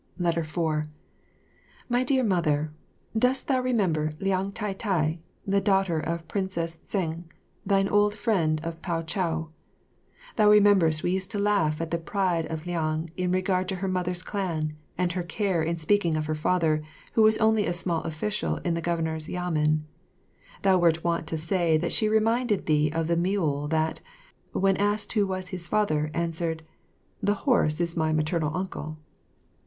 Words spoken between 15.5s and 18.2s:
in speaking of her father who was only a small